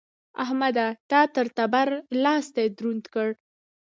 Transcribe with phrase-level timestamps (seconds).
[0.43, 0.87] احمده!
[1.09, 1.89] تا تر تبر؛
[2.23, 3.29] لاستی دروند کړ.